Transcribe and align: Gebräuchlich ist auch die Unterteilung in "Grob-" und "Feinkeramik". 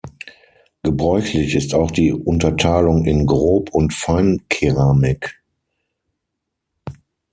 Gebräuchlich 0.81 1.53
ist 1.53 1.75
auch 1.75 1.91
die 1.91 2.11
Unterteilung 2.11 3.05
in 3.05 3.27
"Grob-" 3.27 3.69
und 3.69 3.93
"Feinkeramik". 3.93 5.39